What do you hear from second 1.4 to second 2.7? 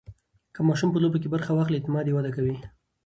واخلي، اعتماد یې وده کوي.